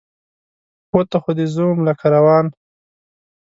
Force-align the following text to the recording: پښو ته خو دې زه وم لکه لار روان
پښو 0.89 1.01
ته 1.09 1.17
خو 1.23 1.31
دې 1.37 1.45
زه 1.53 1.61
وم 1.65 1.79
لکه 1.87 2.05
لار 2.09 2.13
روان 2.17 2.45